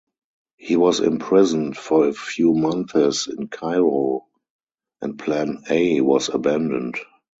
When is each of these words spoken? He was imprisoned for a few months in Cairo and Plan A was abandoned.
He 0.57 0.77
was 0.77 0.99
imprisoned 0.99 1.77
for 1.77 2.07
a 2.07 2.13
few 2.13 2.55
months 2.55 3.27
in 3.27 3.49
Cairo 3.49 4.25
and 4.99 5.19
Plan 5.19 5.63
A 5.69 6.01
was 6.01 6.29
abandoned. 6.29 6.97